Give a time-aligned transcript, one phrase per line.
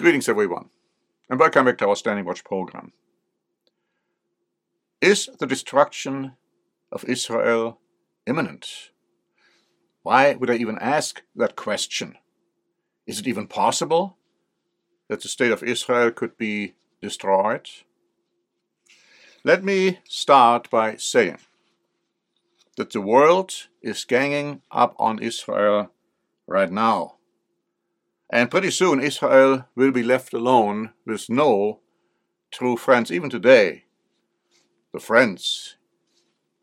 [0.00, 0.70] Greetings, everyone,
[1.28, 2.92] and welcome back to our Standing Watch program.
[5.02, 6.32] Is the destruction
[6.90, 7.80] of Israel
[8.26, 8.92] imminent?
[10.02, 12.16] Why would I even ask that question?
[13.06, 14.16] Is it even possible
[15.10, 17.68] that the state of Israel could be destroyed?
[19.44, 21.40] Let me start by saying
[22.78, 25.90] that the world is ganging up on Israel
[26.46, 27.16] right now.
[28.32, 31.80] And pretty soon Israel will be left alone with no
[32.52, 33.10] true friends.
[33.10, 33.84] Even today,
[34.92, 35.76] the friends,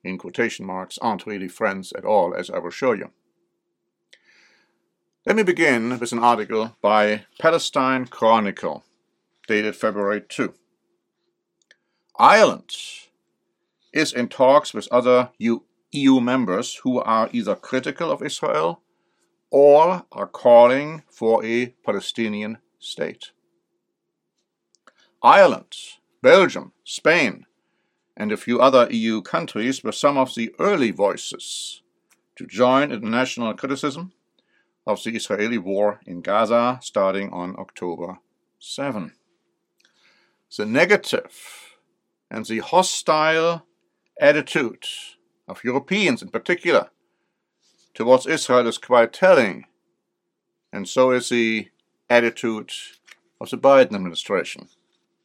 [0.02, 3.12] in quotation marks, aren't really friends at all, as I will show you.
[5.26, 8.86] Let me begin with an article by Palestine Chronicle,
[9.46, 10.54] dated February 2.
[12.18, 12.72] Ireland
[13.92, 18.82] is in talks with other EU members who are either critical of Israel
[19.50, 23.32] or are calling for a Palestinian state.
[25.24, 25.74] Ireland,
[26.22, 27.46] Belgium, Spain,
[28.16, 31.82] and a few other EU countries were some of the early voices
[32.36, 34.12] to join international criticism
[34.86, 38.20] of the Israeli war in Gaza starting on October
[38.60, 39.14] 7.
[40.56, 41.78] The negative
[42.32, 43.66] and the hostile
[44.20, 44.86] attitude
[45.48, 46.90] of Europeans in particular
[47.98, 49.66] towards Israel is quite telling,
[50.72, 51.68] and so is the
[52.08, 52.72] attitude
[53.42, 54.68] of the Biden administration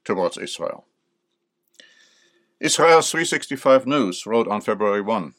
[0.06, 0.86] towards Israel.
[2.60, 5.34] Israel 365 News wrote on February 1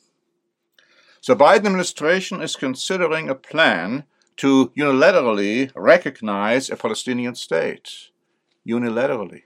[1.25, 4.03] The Biden administration is considering a plan
[4.37, 8.11] to unilaterally recognize a Palestinian state.
[8.67, 9.41] Unilaterally.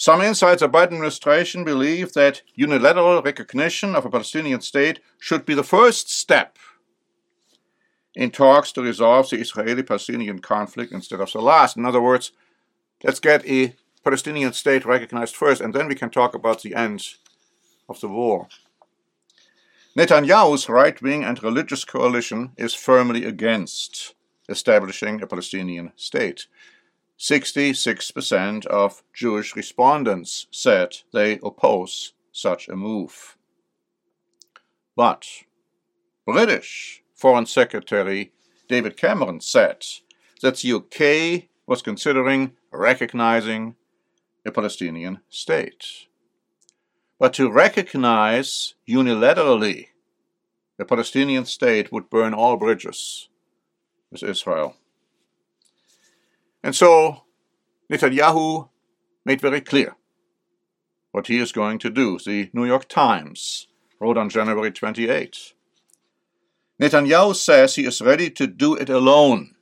[0.00, 5.52] Some inside of Biden administration believe that unilateral recognition of a Palestinian state should be
[5.52, 6.56] the first step
[8.14, 11.76] in talks to resolve the Israeli Palestinian conflict instead of the last.
[11.76, 12.32] In other words,
[13.04, 17.06] let's get a Palestinian state recognized first, and then we can talk about the end
[17.86, 18.48] of the war.
[19.98, 24.14] Netanyahu's right wing and religious coalition is firmly against
[24.48, 26.46] establishing a Palestinian state.
[27.20, 33.36] 66% of Jewish respondents said they oppose such a move.
[34.96, 35.26] But
[36.24, 38.32] British Foreign Secretary
[38.68, 39.84] David Cameron said
[40.40, 43.76] that the UK was considering recognizing
[44.46, 46.06] a Palestinian state.
[47.18, 49.88] But to recognize unilaterally
[50.78, 53.28] a Palestinian state would burn all bridges
[54.10, 54.76] with Israel.
[56.62, 57.24] And so
[57.90, 58.68] Netanyahu
[59.24, 59.96] made very clear
[61.12, 62.18] what he is going to do.
[62.18, 63.68] The New York Times
[64.00, 65.54] wrote on January 28.
[66.80, 69.54] Netanyahu says he is ready to do it alone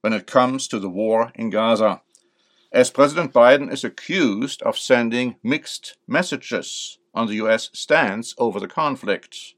[0.00, 2.00] when it comes to the war in Gaza,
[2.72, 7.68] as President Biden is accused of sending mixed messages on the U.S.
[7.74, 9.54] stance over the conflict.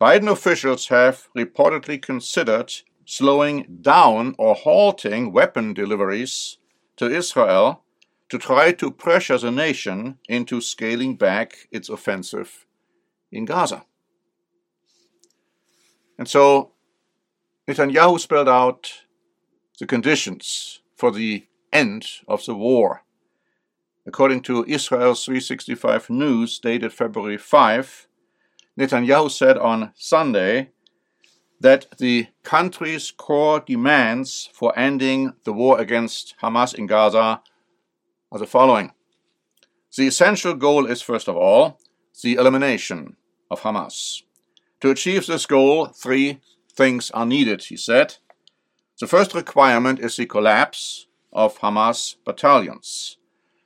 [0.00, 2.72] Biden officials have reportedly considered
[3.04, 6.58] slowing down or halting weapon deliveries
[6.96, 7.82] to Israel
[8.28, 12.66] to try to pressure the nation into scaling back its offensive
[13.30, 13.84] in Gaza.
[16.18, 16.72] And so
[17.68, 18.92] Netanyahu spelled out
[19.78, 23.02] the conditions for the end of the war.
[24.06, 28.06] According to Israel 365 News, dated February 5,
[28.78, 30.70] Netanyahu said on Sunday
[31.64, 37.40] that the country's core demands for ending the war against Hamas in Gaza
[38.30, 38.92] are the following.
[39.96, 41.80] The essential goal is, first of all,
[42.22, 43.16] the elimination
[43.50, 44.24] of Hamas.
[44.82, 48.16] To achieve this goal, three things are needed, he said.
[49.00, 53.16] The first requirement is the collapse of Hamas battalions.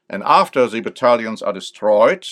[0.08, 2.28] And after the battalions are destroyed,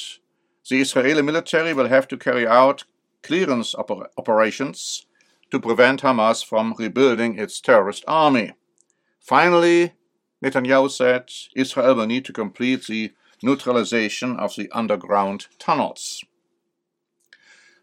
[0.70, 2.84] the Israeli military will have to carry out
[3.24, 5.05] clearance oper- operations
[5.56, 8.52] to prevent Hamas from rebuilding its terrorist army.
[9.18, 9.94] Finally,
[10.44, 16.22] Netanyahu said Israel will need to complete the neutralization of the underground tunnels.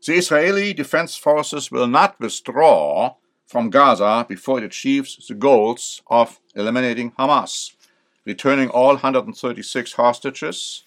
[0.05, 3.15] The Israeli Defense Forces will not withdraw
[3.47, 7.73] from Gaza before it achieves the goals of eliminating Hamas,
[8.23, 10.83] returning all 136 hostages,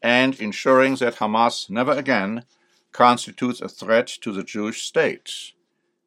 [0.00, 2.44] and ensuring that Hamas never again
[2.92, 5.52] constitutes a threat to the Jewish state.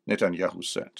[0.09, 0.91] Netanyahu said.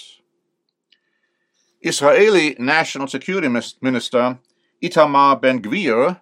[1.82, 3.50] Israeli National Security
[3.82, 4.40] Minister
[4.82, 6.22] Itamar Ben Gvir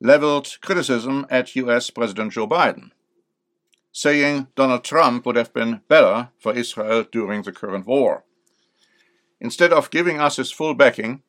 [0.00, 2.90] leveled criticism at US President Joe Biden,
[3.92, 8.24] saying Donald Trump would have been better for Israel during the current war.
[9.40, 11.22] Instead of giving us his full backing,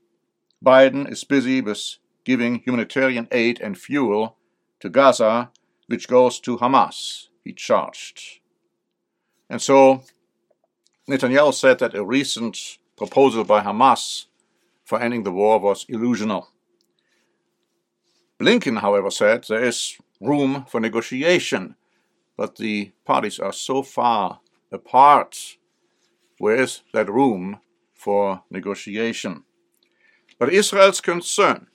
[0.63, 4.38] Biden is busy with giving humanitarian aid and fuel
[4.80, 5.51] to Gaza,
[5.88, 8.39] which goes to Hamas, he charged.
[9.50, 10.04] And so
[11.09, 14.27] Netanyahu said that a recent proposal by Hamas
[14.85, 16.47] for ending the war was illusional.
[18.39, 21.75] Blinken, however, said there is room for negotiation,
[22.38, 24.39] but the parties are so far
[24.71, 25.57] apart.
[26.38, 27.59] Where is that room
[27.94, 29.44] for negotiation?
[30.39, 31.67] But Israel's concern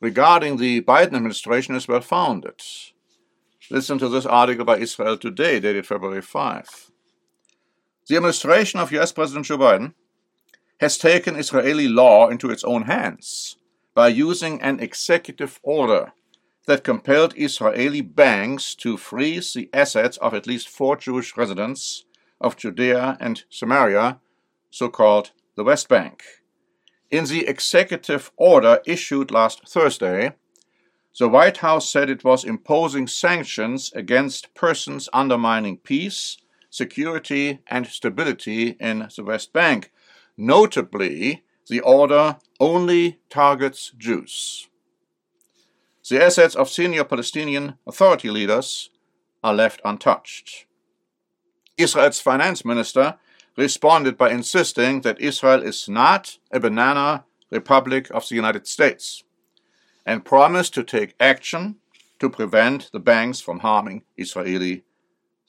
[0.00, 2.60] regarding the Biden administration is well founded.
[3.70, 6.91] Listen to this article by Israel Today, dated February 5.
[8.08, 9.94] The administration of US President Joe Biden
[10.80, 13.56] has taken Israeli law into its own hands
[13.94, 16.12] by using an executive order
[16.66, 22.04] that compelled Israeli banks to freeze the assets of at least four Jewish residents
[22.40, 24.20] of Judea and Samaria,
[24.70, 26.24] so called the West Bank.
[27.10, 30.32] In the executive order issued last Thursday,
[31.18, 36.38] the White House said it was imposing sanctions against persons undermining peace,
[36.72, 39.92] security, and stability in the West Bank.
[40.38, 44.68] Notably, the order only targets Jews.
[46.08, 48.88] The assets of senior Palestinian Authority leaders
[49.44, 50.64] are left untouched.
[51.76, 53.16] Israel's finance minister
[53.56, 59.24] responded by insisting that Israel is not a banana republic of the United States
[60.06, 61.76] and promised to take action
[62.18, 64.84] to prevent the banks from harming Israeli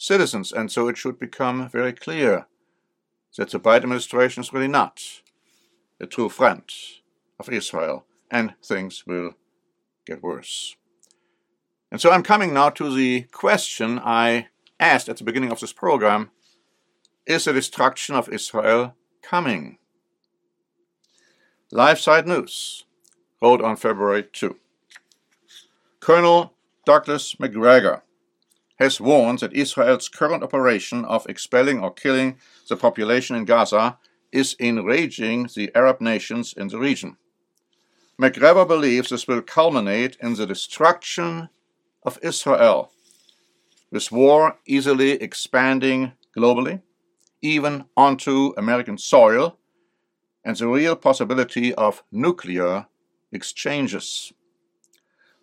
[0.04, 0.52] citizens.
[0.52, 2.46] And so it should become very clear
[3.38, 5.02] that the Biden administration is really not
[6.00, 6.64] a true friend
[7.40, 9.32] of Israel, and things will
[10.06, 10.76] get worse.
[11.90, 14.48] And so I'm coming now to the question I
[14.80, 16.32] asked at the beginning of this program
[17.26, 19.78] is the destruction of Israel coming?
[21.72, 22.84] LifeSite News
[23.42, 24.58] wrote on February 2.
[26.02, 26.54] Colonel
[26.86, 28.04] Douglas Macgregor
[28.84, 32.38] has warned that Israel's current operation of expelling or killing
[32.70, 33.98] the population in Gaza
[34.32, 37.18] is enraging the Arab nations in the region.
[38.18, 41.50] Macgregor believes this will culminate in the destruction
[42.04, 42.92] of Israel,
[43.92, 46.82] with war easily expanding globally
[47.44, 49.58] even onto American soil,
[50.46, 52.88] and the real possibility of nuclear
[53.32, 54.32] exchanges.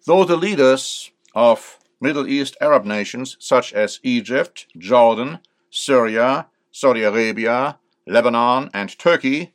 [0.06, 7.78] Though the leaders of Middle East Arab nations such as Egypt, Jordan, Syria, Saudi Arabia,
[8.06, 9.52] Lebanon, and Turkey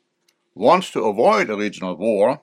[0.53, 2.41] want to avoid a regional war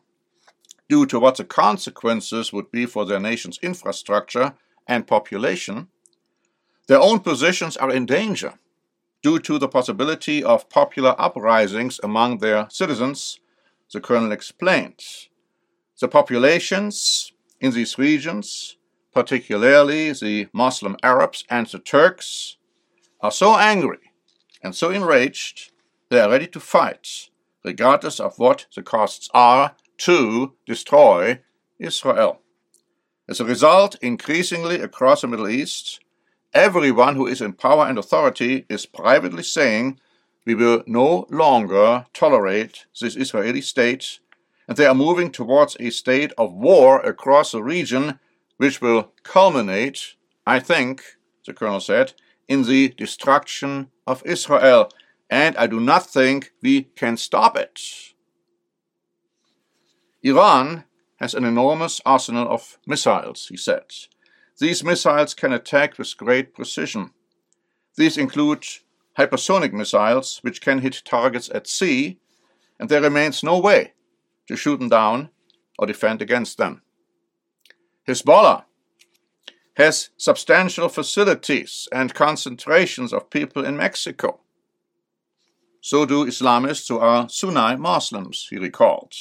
[0.89, 4.55] due to what the consequences would be for their nation's infrastructure
[4.87, 5.89] and population,
[6.87, 8.59] their own positions are in danger
[9.23, 13.39] due to the possibility of popular uprisings among their citizens,
[13.93, 15.01] the colonel explained.
[16.01, 18.77] The populations in these regions,
[19.13, 22.57] particularly the Muslim Arabs and the Turks,
[23.21, 24.13] are so angry
[24.63, 25.73] and so enraged
[26.09, 27.31] they are ready to fight,
[27.65, 31.41] regardless of what the costs are, to destroy
[31.79, 32.41] Israel.
[33.29, 36.01] As a result, increasingly across the Middle East,
[36.55, 39.99] Everyone who is in power and authority is privately saying,
[40.45, 44.19] we will no longer tolerate this Israeli state,
[44.69, 48.21] and they are moving towards a state of war across the region,
[48.63, 50.15] which will culminate,
[50.47, 51.03] I think,
[51.45, 52.13] the colonel said,
[52.47, 54.89] in the destruction of Israel,
[55.29, 57.81] and I do not think we can stop it.
[60.23, 60.85] Iran
[61.17, 63.87] has an enormous arsenal of missiles, he said.
[64.61, 67.11] These missiles can attack with great precision.
[67.97, 68.65] These include
[69.19, 72.21] hypersonic missiles, which can hit targets at sea,
[72.79, 73.95] and there remains no way
[74.47, 75.31] to shoot them down
[75.81, 76.82] or defend against them.
[78.07, 78.65] Hezbollah
[79.75, 84.41] has substantial facilities and concentrations of people in Mexico.
[85.81, 89.15] So do Islamists who are Sunni Muslims, he recalled.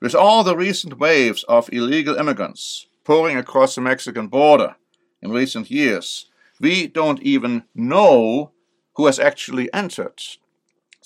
[0.00, 4.76] With all the recent waves of illegal immigrants, pouring across the Mexican border
[5.22, 6.26] in recent years.
[6.60, 8.52] We don't even know
[8.94, 10.22] who has actually entered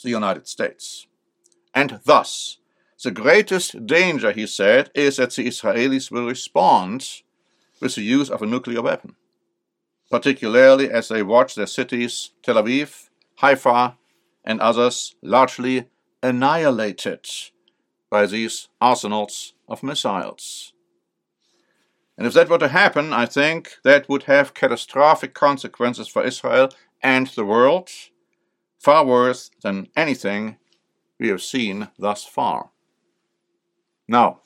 [0.02, 1.06] the United States.
[1.74, 2.58] And thus,
[3.02, 7.22] the greatest danger, he said, is that the Israelis will respond
[7.80, 9.16] with the use of a nuclear weapon,
[10.10, 13.08] particularly as they watch their cities, Tel Aviv,
[13.40, 13.96] Haifa,
[14.44, 15.86] and others, largely
[16.22, 17.26] annihilated
[18.10, 20.72] by these arsenals of missiles.
[22.16, 26.70] And if that were to happen, I think that would have catastrophic consequences for Israel
[27.02, 27.90] and the world,
[28.78, 30.58] far worse than anything
[31.18, 32.70] we have seen thus far.
[34.06, 34.40] Now,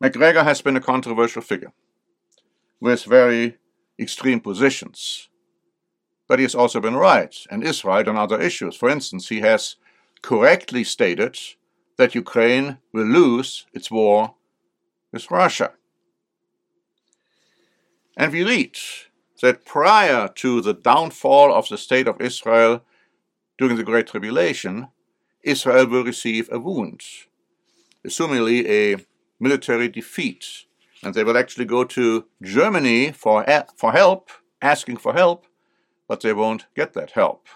[0.00, 1.72] Macgregor has been a controversial figure
[2.80, 3.56] with very
[3.98, 5.28] extreme positions.
[6.28, 8.76] But he has also been right, and is right on other issues.
[8.76, 9.76] For instance, he has
[10.22, 11.38] correctly stated
[11.96, 14.34] that Ukraine will lose its war
[15.12, 15.72] with Russia.
[18.16, 18.76] And we read
[19.40, 22.82] that prior to the downfall of the state of Israel
[23.58, 24.88] during the Great Tribulation,
[25.42, 27.02] Israel will receive a wound,
[28.06, 29.04] assumingly a
[29.38, 30.64] military defeat.
[31.02, 33.44] And they will actually go to Germany for,
[33.76, 34.30] for help,
[34.62, 35.46] asking for help,
[36.08, 37.46] but they won't get that help.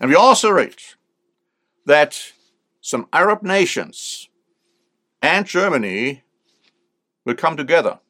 [0.00, 0.76] And we also read
[1.86, 2.32] that
[2.80, 4.28] some Arab nations
[5.22, 6.22] and Germany
[7.24, 8.00] will come together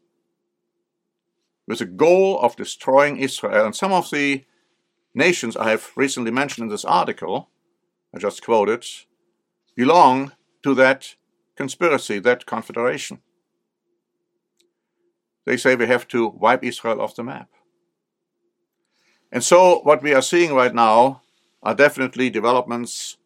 [1.66, 3.66] with the goal of destroying Israel.
[3.66, 4.44] And some of the
[5.14, 7.50] nations I have recently mentioned in this article,
[8.14, 8.84] I just quoted,
[9.76, 10.32] belong
[10.64, 11.14] to that
[11.56, 13.20] conspiracy, that confederation.
[15.44, 17.50] They say we have to wipe Israel off the map.
[19.30, 21.20] And so, what we are seeing right now
[21.62, 23.18] are definitely developments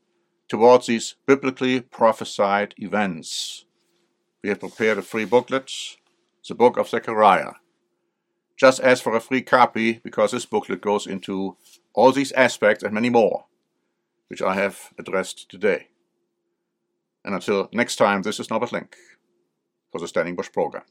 [0.49, 3.65] towards these biblically prophesied events.
[4.43, 5.71] We have prepared a free booklet,
[6.49, 7.53] the book of Zechariah.
[8.57, 11.57] Just ask for a free copy because this booklet goes into
[11.93, 13.45] all these aspects and many more,
[14.27, 15.89] which I have addressed today.
[17.29, 18.97] And until next time, this is Norbert Link
[19.93, 20.85] for the Standing Watch program.